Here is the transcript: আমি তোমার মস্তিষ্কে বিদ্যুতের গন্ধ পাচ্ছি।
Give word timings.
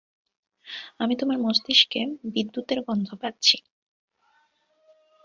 আমি 0.99 1.13
তোমার 1.15 1.37
মস্তিষ্কে 1.37 2.01
বিদ্যুতের 2.33 2.79
গন্ধ 2.87 3.07
পাচ্ছি। 3.21 3.57